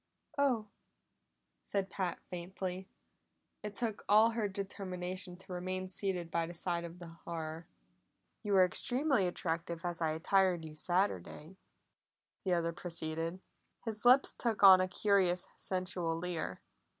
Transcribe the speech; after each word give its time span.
"Oh!" 0.35 0.65
said 1.61 1.91
Pat 1.91 2.19
faintly. 2.31 2.87
It 3.61 3.75
took 3.75 4.03
all 4.09 4.31
her 4.31 4.47
determination 4.47 5.37
to 5.37 5.53
remain 5.53 5.89
seated 5.89 6.31
by 6.31 6.47
the 6.47 6.55
side 6.55 6.85
of 6.85 6.97
the 6.97 7.09
horror. 7.23 7.67
"You 8.41 8.53
were 8.53 8.65
extremely 8.65 9.27
attractive 9.27 9.85
as 9.85 10.01
I 10.01 10.13
attired 10.13 10.65
you 10.65 10.73
Saturday," 10.73 11.55
the 12.43 12.53
other 12.55 12.73
proceeded. 12.73 13.41
His 13.85 14.03
lips 14.03 14.33
took 14.33 14.63
on 14.63 14.81
a 14.81 14.87
curious 14.87 15.47
sensual 15.55 16.17
leer. 16.17 16.61